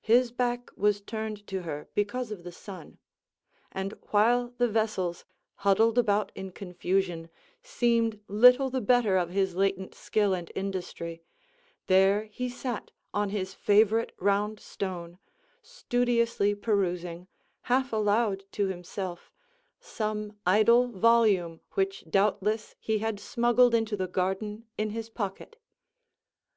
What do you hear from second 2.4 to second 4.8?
the sun; and while the